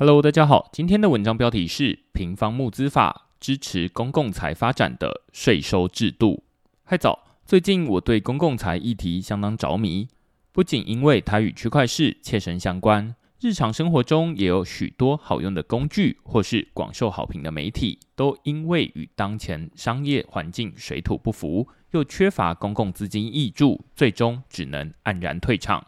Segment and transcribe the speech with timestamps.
[0.00, 6.42] Hello，大家好，今天的文章标题是“平方募资法支持公共财发展的税收制度”。
[6.84, 10.08] 嗨早，最近我对公共财议题相当着迷，
[10.52, 25.86] 不仅因为它与区块市切身相关，日常生活中也有许多好用的工具，或是广受好评的媒体，都因为与当前商业环境水土不服，又缺乏公共资金挹注，最终只能黯然退场。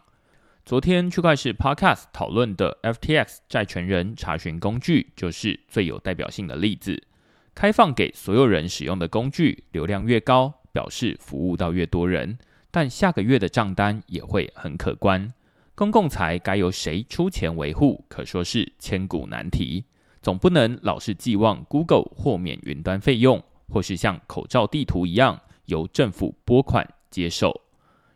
[0.65, 7.03] 昨天区块市 Podcast 讨论的 FTX 债权人查询工具，就是最有代表性的例子。
[7.53, 12.37] 开放给所有人使用的工具，流量越高，表示服务到越多人，
[12.71, 15.33] 但下个月的账单也会很可观。
[15.75, 19.83] 公共财该由谁出钱维护，可说是千古难题。
[20.21, 27.62] 总不能老是寄望 Google 豁免云端费用，或是像口罩地图一样由政府拨款接受。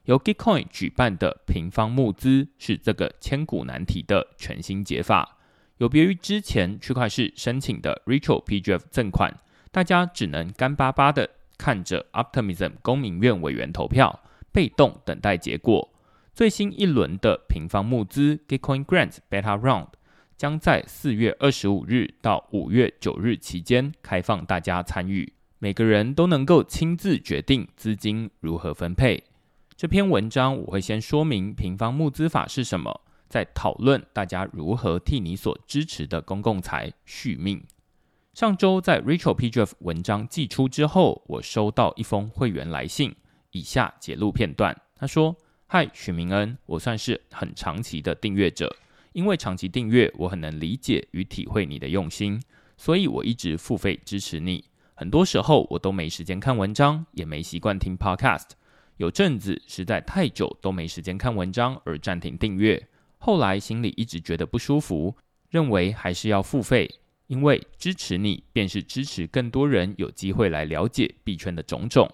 [0.07, 5.37] 由 Gitcoin 举办的平方募资是这个千古难题的全新解法。
[5.79, 9.37] 有别于之前区块市申请的 Ritual PGF 赠款，
[9.69, 14.21] 大家只能干巴巴的看着 Optimism 公民院委员投票，
[14.53, 15.93] 被动等待结果。
[16.33, 19.89] 最新一轮的平方募资 Gitcoin Grants Beta Round
[20.37, 29.21] 将在四月二十五日到五月九日期间开放大家参与，每个人都能够亲自决定资金如何分配。
[29.77, 37.63] 这篇文章我会先说明平方募资法是什么，再讨论大家如何替你所支持的公共财续命。
[38.33, 39.51] 上周在 Rachel P.
[39.51, 43.15] Jeff 文章寄出之后，我收到一封会员来信，
[43.51, 44.75] 以下节录片段。
[44.95, 45.35] 他说
[45.69, 48.75] ：“嗨，许明恩，我算是很长期的订阅者，
[49.13, 52.41] 因为长期订阅，我很能理解与体会你的用心，
[52.77, 54.65] 所以我一直付费支持你。
[54.95, 58.53] 很多时候我都没时间看文章，也没习惯听 Podcast。”
[58.97, 62.87] 有阵子实在太久都没时间看文章而暂停订阅，
[63.19, 65.15] 后来心里一直觉得不舒服，
[65.49, 66.89] 认为还是要付费，
[67.27, 72.09] 因为支持你便是支持更多人有机会来了解币圈的种种。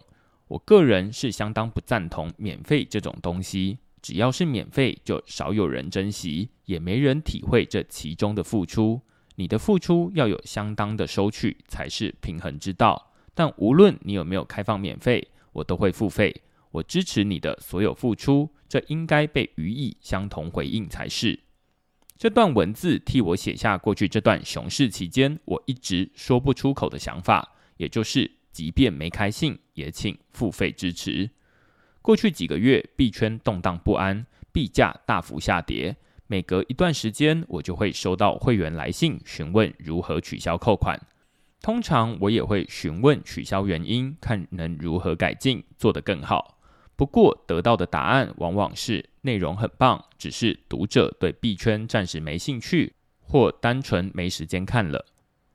[0.50, 9.02] 我个人是相当不赞同免费这种东西，只要是免费就少有人珍惜，也没人体会这其中的付出。
[9.36, 13.14] 你的付出要有相当的收取才是平衡之道。
[13.33, 16.36] 但无论你有没有开放免费，我都会付费。
[16.73, 21.39] 我支持你的所有付出，这应该被予以相同回应才是。
[22.17, 31.30] 这段文字替我写下过去这段熊市期间我一直说不出口的想法，也就是即便没开信，也请付费支持。
[32.02, 35.95] 过去几个月币圈动荡不安，币价大幅下跌，
[36.26, 41.00] 每隔一段时间我就会收到会员来信询问如何取消扣款。
[41.62, 46.52] 通常我也会询问取消原因，看能如何改进，做得更好。
[46.95, 55.05] 不过得到的答案往往是内容很棒，只是读者对币圈暂时没兴趣，或单纯没时间看了。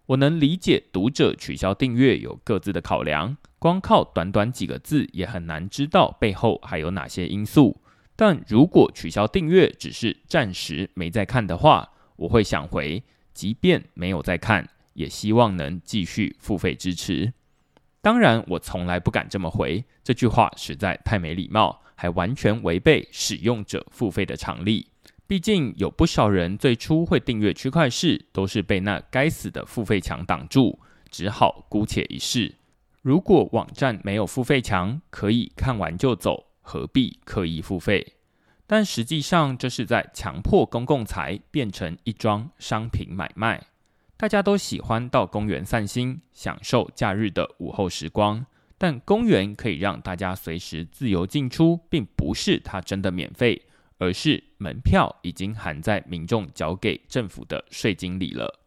[0.06, 7.80] 我能理解读者取消订阅有各自的考量，光靠短短几个字也很难知道背后还有哪些因素。
[8.16, 17.32] 但如果取消订阅只是暂时没在看的话，我会想回，即便没有在看，也希望能继续付费支持。
[18.08, 19.84] 当然，我从来不敢这么回。
[20.02, 24.88] 这句话实在太没礼貌，还完全违背使用者付费的常理。
[25.26, 30.78] 毕竟有不少人最初会订阅区块市，都是被那该死的付费墙挡住，
[31.10, 32.54] 只好姑且一试。
[33.02, 38.14] 如果网站没有付费墙，可以看完就走，何必刻意付费？
[38.66, 43.66] 但实际上，这是在强迫公共财变成一桩商品买卖。
[44.18, 48.44] 大家都喜欢到公园散心，享受假日的午后时光。
[48.76, 53.62] 但公园可以让大家随时自由进出，并不是它真的免费，
[53.98, 58.58] 而是门票已经含在民众缴给政府的税金里了。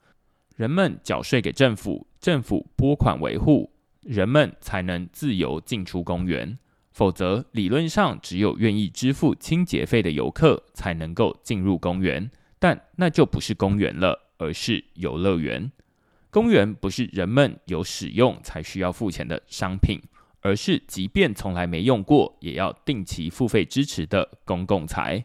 [0.56, 3.70] 人们缴税给政府，政府拨款维护，
[4.04, 6.58] 人们才能自由进出公园。
[6.94, 14.31] 否则，理论上只有愿意支付清洁费的游客才能够进入公园，但那就不是公园了。
[14.42, 15.72] 而是游乐园，
[16.32, 20.02] 公园不是人们有使用才需要付钱的商品，
[20.42, 25.24] 而是即便从来没用过，也要定期付费支持的公共财。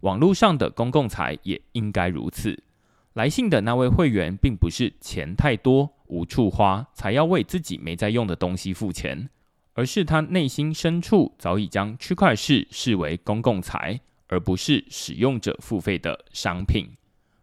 [0.00, 2.64] 网络上的公共财也应该如此。
[3.12, 9.30] 来信的那位会员，并不是钱太多无处花，才要为自己没在用的东西付钱，
[9.74, 16.97] 而是他内心深处早已将区块市视为公共财，而不是使用者付费的商品。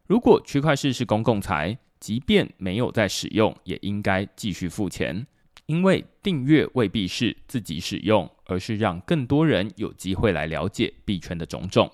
[0.07, 5.25] 如果区块市是公共财，即便没有在使用，也应该继续付钱，
[5.65, 11.91] 因为订阅未必是自己使用，而是让更多人有机会来了解币圈的种种。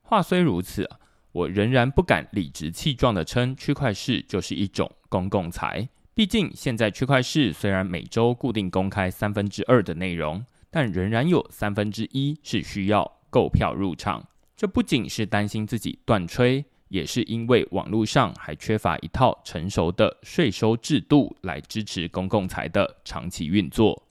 [0.00, 0.88] 话虽如此，
[1.32, 5.86] 我仍然不敢理直气壮地称区块市就是一种公共财。
[6.14, 14.26] 毕竟，现在区块市虽然每周固定公开三分之二的内容，但仍然有三分之一是需要购票入场。
[14.56, 24.06] 这不仅是担心自己断吹，也是因为网络上还缺乏一套成熟的税收制度来支持公共财的长期运作。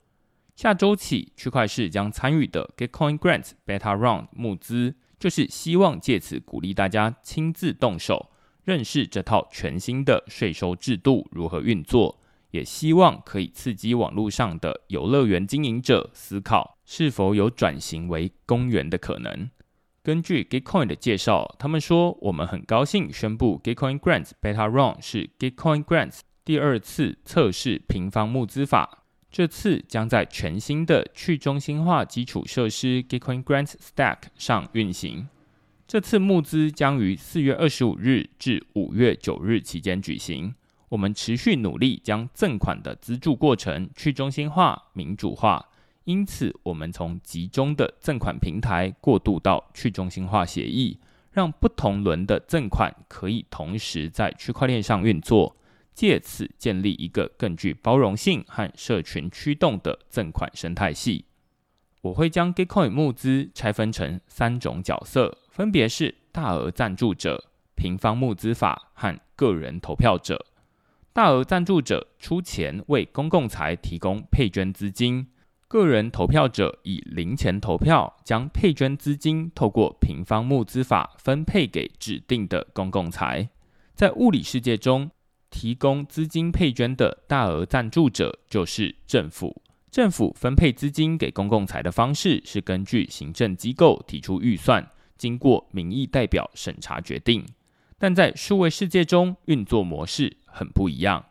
[0.56, 8.30] 下周起，区块市将参与的 Gitcoin Grants Beta Round 募资，就是希望借此鼓励大家亲自动手。
[8.64, 19.50] 认识这套全新的税收制度如何运作，也希望可以刺激网络上的游乐园经营者思考是否有转型为公园的可能。
[20.02, 35.28] 根据 Gitcoin 的介绍，他们说：“我们很高兴宣布 Gitcoin Grants Beta Round 是 Gitcoin Grants 第二次测试平方募资法，这次将在全新的去中心化基础设施 Gitcoin Grants Stack 上运行。”
[35.86, 40.54] 这次募资将于四月二十五日至五月九日期间举行。
[40.88, 45.68] 我们持续努力将赠款的资助过程去中心化、民主化，
[46.10, 50.98] 因此我们从集中的赠款平台过渡到去中心化协议，
[51.30, 55.56] 让不同轮的赠款可以同时在区块链上运作，
[55.94, 61.26] 借此建立一个更具包容性和社群驱动的赠款生态系。
[62.00, 65.38] 我会将 Gitcoin 募资拆分成三种角色。
[65.50, 70.46] 分别是大额赞助者、平方募资法和个人投票者。
[71.12, 75.28] 大额赞助者出钱为公共财提供配捐资金，
[75.70, 83.48] 个人投票者以零钱投票将配捐资金透过平方募资法分配给指定的公共财。
[83.94, 85.08] 在物理世界中，
[85.48, 89.62] 提供资金配捐的大额赞助者就是政府。
[89.92, 94.84] 政府分配资金给公共财的方式是根据行政机构提出预算。
[95.16, 97.46] 经过民意代表审查决定，
[97.96, 101.26] 但在数位世界中运作模式很不一样。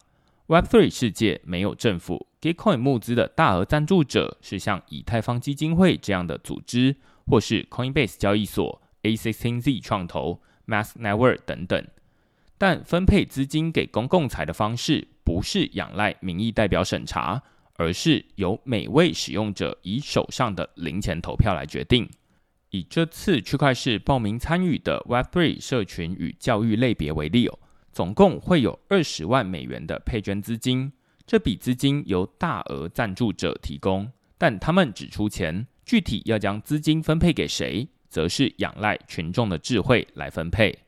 [0.50, 6.96] Web3 世界没有政府，Gitcoin 募资的大额赞助者是像以太坊基金会这样的组织，
[7.28, 11.88] 或是 Coinbase 交易所、A16Z 创投、Mass Network 等等。
[12.58, 17.44] 但分配资金给公共财的方式不是仰赖民意代表审查，
[17.76, 22.10] 而是由每位使用者以手上的零钱投票来决定。
[22.72, 27.60] 以这次区块市报名参与的 Web3 社群与教育类别为例哦，
[28.00, 30.90] 总共会有二十万美元的配捐资金。
[31.28, 40.80] 这笔资金由大额赞助者提供，但他们只出钱，具体要将资金分配给谁，则是仰赖群众的智慧来分配。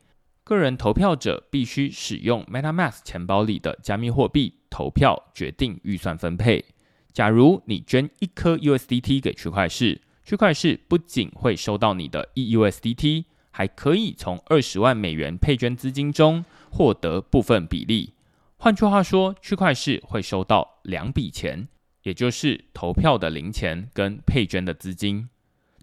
[0.45, 6.63] 个人投票者必须使用 MetaMask 钱包里的加密货币投票，决定预算分配。
[7.11, 9.99] 假如你捐一颗 USDT 给区块市。
[10.23, 18.13] 区块市不仅会收到你的 EUSDT，还可以从二十万美元配捐资金中获得部分比例。
[18.57, 21.67] 换句话说，区块市会收到两笔钱，
[22.03, 25.29] 也就是投票的零钱跟配捐的资金。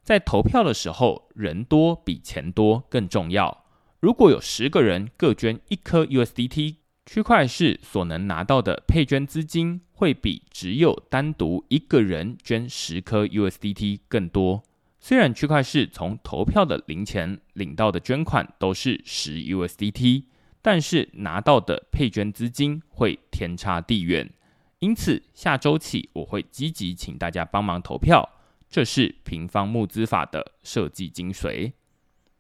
[0.03, 3.65] 在投票的时候，人多比钱多更重要。
[4.01, 6.77] 如果有十个人各捐一颗 USDT。
[7.11, 14.63] 区块市所能拿到的配捐资金会比只有单独一个人捐十颗 USDT 更多。
[15.01, 20.25] 虽然区块市从投票的零钱领到的捐款都是十 USDT，
[20.61, 24.31] 但是拿到的配捐资金会天差地远。
[24.81, 28.29] 因此，下周起我会积极请大家帮忙投票，
[28.71, 31.73] 这是平方募资法的设计精髓。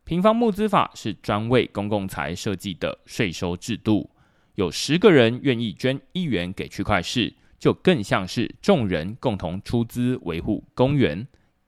[0.04, 4.10] 平方募资法是专为公共财设计的税收制度。
[4.54, 11.26] 有十个人愿意捐一元给区块市，就更像是众人共同出资维护公园。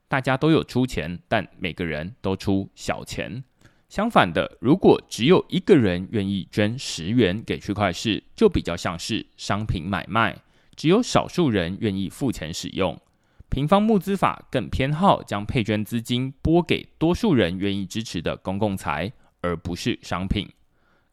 [0.08, 3.44] 大家都有出钱，但每个人都出小钱。
[3.90, 10.36] 相反的，如果只有一个人愿意捐十元给区块市，就比较像是商品买卖，
[10.76, 12.96] 只有少数人愿意付钱使用。
[13.48, 20.48] 平方募资法更偏好将配捐资金拨给多数人愿意支持的公共财，而不是商品。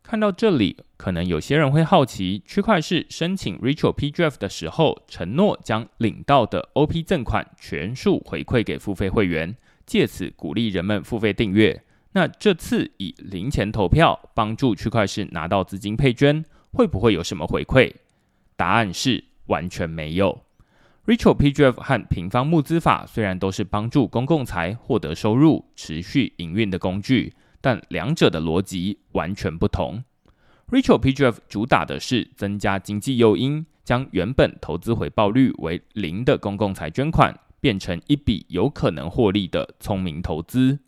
[0.04, 9.58] 看到这里，可能有些人会好奇，区块市申请 Ritual P Draft 的时候，承诺将领到的 OP 赠款全数回馈给付费会员，
[9.88, 11.82] 借此鼓励人们付费订阅。
[12.14, 17.94] 那这次以零钱投票帮助区块市拿到资金配捐，会不会有什么回馈？
[18.56, 20.44] 答案是完全没有。
[21.06, 27.34] Ritual P Draft 和平方募资法虽然都是帮助公共财获得收入、持续营运的工具。
[27.60, 30.04] 但两者的逻辑完全不同。
[30.70, 40.80] Ritual PGF 主打的是增加经济诱因，将原本投资回报率为零的公共财捐款变成一笔有可能获利的聪明投资。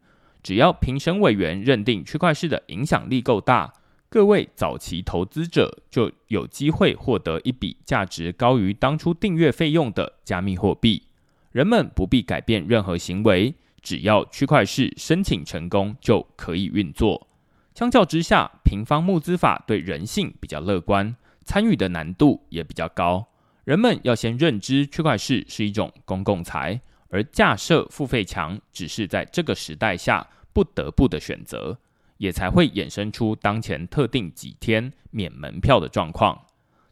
[0.42, 3.74] 只要评审委员认定区块市的影响力够大，
[4.10, 11.04] 各位早期投资者就有机会获得一笔价值高于当初订阅费用的加密货币。
[11.52, 17.28] 人们不必改变任何行为，只要区块市申请成功就可以运作。
[17.74, 21.16] 相较之下，平方募资法对人性比较乐观，
[21.46, 23.28] 参与的难度也比较高。
[23.64, 31.78] 人们要先认知区块市是一种公共财，而架设付费墙只是在这个时代下不得不的选择，
[32.18, 36.46] 也才会衍生出当前特定几天免门票的状况。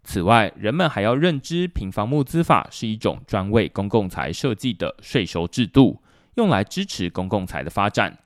[0.03, 6.01] 此外，人们还要认知平方募资法是一种专为公共财设计的税收制度，
[6.35, 8.17] 用来支持公共财的发展。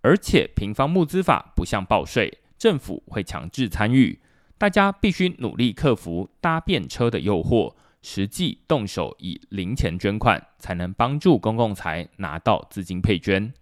[0.00, 4.20] 而且，平方募资法不像报税，政府会强制参与，
[4.56, 13.52] 大家必须努力克服搭便车的诱惑，实际动手以零钱捐款，才能帮助公共财拿到资金配捐。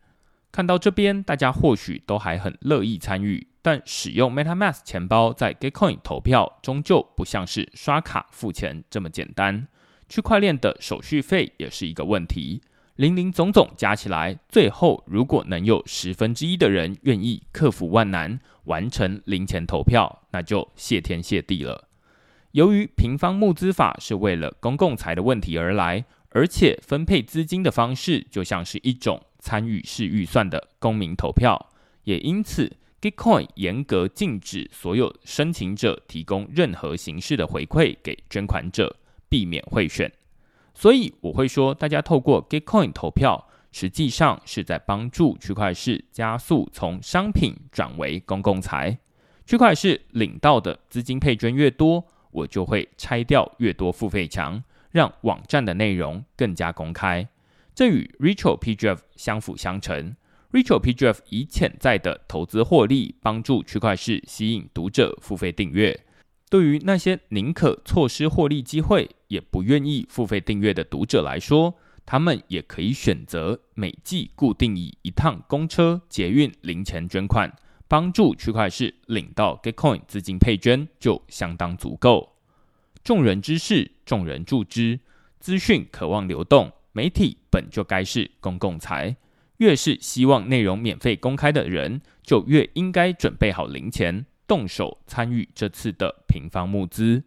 [0.52, 3.46] 看到这边，大家或许都还很乐意参与。
[3.60, 9.66] 但使用 MetaMask 钱包在 Gitcoin 投票，终究不像是刷卡付钱这么简单。
[10.08, 12.62] 区块链的手续费也是一个问题，
[12.94, 21.85] 零零总总加起来，最后如果能有十分之一的人愿意克服万难，完成零钱投票，那就谢天谢地了。
[22.56, 31.68] 由于平方募资法是为了公共财的问题而来，而且分配资金的方式就像是一种参与式预算的公民投票，
[32.04, 32.78] 也因此。
[32.98, 38.96] Bitcoin 严格禁止所有申请者提供任何形式的回馈给捐款者，
[39.28, 40.10] 避免贿选。
[40.74, 48.98] 所以我会说，大家透过 Bitcoin 投票，实际上是在帮助区块市加速从商品转为公共财。
[49.44, 52.02] 区块市领到的资金配捐越多，
[52.36, 57.26] 我就会拆掉越多付费墙，让网站的内容更加公开。
[57.74, 60.14] 这与 Ritual PGF 相辅相成。
[60.52, 66.04] Rachel PGF 以潜在的投资获利帮助区块市吸引读者付费订阅。
[66.48, 71.74] 对于那些宁可错失获利机会，也不愿意付费订阅的读者来说，
[72.06, 77.52] 他们也可以选择每季固定以一趟公车、捷运零钱捐款，
[77.88, 82.36] 帮助区块市领到 Gitcoin 资金配捐，就相当足够。
[83.04, 84.98] 众人之事，众人助之。
[85.38, 89.16] 资讯渴望流动，媒体本就该是公共财。
[89.58, 97.22] 越是希望内容免费公开的人，就越应该准备好零钱，动手参与这次的平方募资。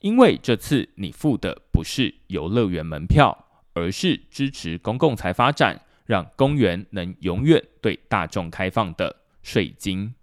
[0.00, 10.14] 因为这次你付的不是游乐园门票，而是支持公共财发展，让公园能永远对大众开放的水晶。